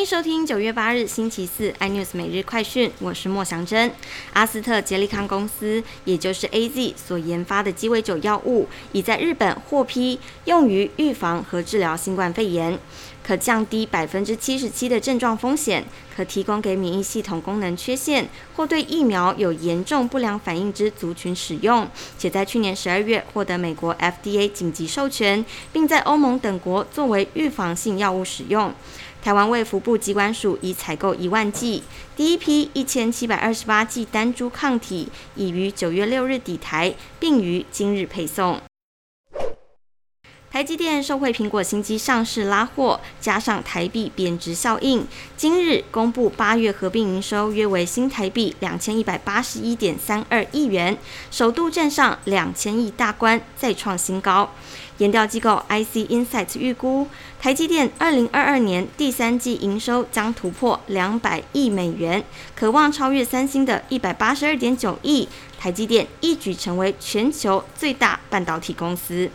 [0.00, 3.92] 迎收听九月八日星期四 iNews 每日快讯，我是莫祥珍。
[4.32, 12.78] 阿斯特捷利康公司，也就是 A Z 所研发的鸡尾酒药物，已在日本获批用于预防和治疗新冠肺炎，
[13.22, 15.84] 可降低百分之七十七的症状风险，
[16.16, 18.26] 可提供给免疫系统功能缺陷
[18.56, 21.86] 或对疫苗有严重不良反应之族群使用，
[22.16, 28.72] 且在去年十二月获得美国 F D A 紧急授权，并在欧盟等国作为预防性药物使用。
[29.22, 31.82] 台湾卫福部机关署已采购一万剂，
[32.16, 38.60] 第一批一千七百二十八剂单株抗体已于九月六日抵台，并于今日配送。
[40.52, 50.98] 台积电受惠苹果新机上市拉货，加上台币贬值效应，今日公布八月合并营收约为新台币两千一百八十一点三二亿元，
[51.30, 54.50] 首度站上两千亿大关，再创新高。
[54.98, 57.06] 研调机构 IC Insights 预估，
[57.40, 62.24] 台积电二零二二年第三季营收将突破两百亿美元，
[62.56, 69.30] 渴望超越三星的一百八十二点九亿，台积电一举成为全球最大半导体公司。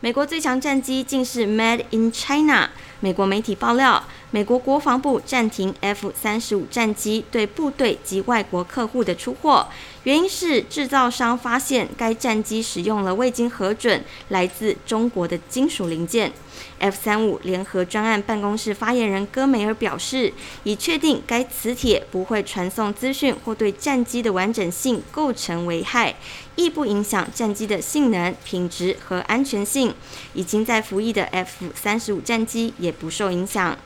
[0.00, 2.70] 美国最强战机竟是 Made in China。
[3.00, 9.68] 美国媒体爆料，美国国防部暂停 F 三十五战机对部队及外国客户的出货，
[10.02, 16.32] 原因是制造商发现该战机使用了未经核准来自中国的金属零件。
[16.80, 20.32] F 三五联合专案办公室发言人戈梅尔表示，
[20.64, 26.16] 已确定该磁铁不会传送资讯或对战机的完整性构成危害，
[26.56, 29.94] 亦不影响战机的性能、品质和安全性。
[30.34, 33.78] 已经在服役的 F 三十五战机也也不受影响。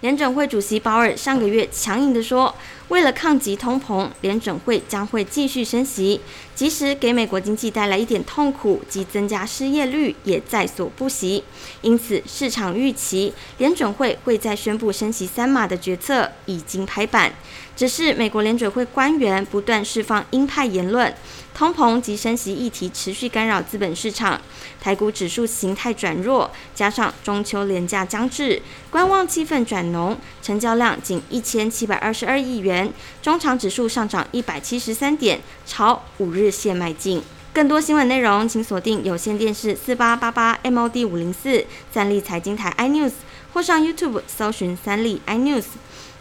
[0.00, 2.54] 联准会主席鲍尔上个月强硬地说，
[2.88, 6.20] 为了抗击通膨，联准会将会继续升息，
[6.54, 11.42] 即使给美国经济带来一点痛苦及增加失业率，也在所不惜。
[11.80, 17.32] 因此，市场预期联准会会在宣布升息三码的决策已经拍板，
[17.74, 21.12] 只是美国联准会官员不断释放鹰派言论。
[21.54, 24.42] 通膨及升息议题持续干扰资本市场，
[24.80, 32.73] 台股指数形态转弱，加上中秋连假将至，观望气氛转浓，成交量仅一千七百二十二亿元
[33.22, 37.22] 中场指数上涨一百七十三点，朝五日线迈进。
[37.52, 43.12] 更多新闻内容，请锁定有线电视四八八八 MOD 五零四三立财经台 iNews，
[43.52, 45.64] 或上 YouTube 搜寻三立 iNews。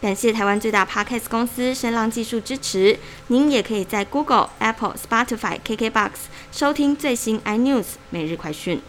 [0.00, 2.96] 感谢台湾最大 Podcast 公司声浪技术支持。
[3.28, 6.10] 您也可以在 Google、Apple、Spotify、KKBox
[6.52, 8.80] 收听最新 iNews 每日快讯。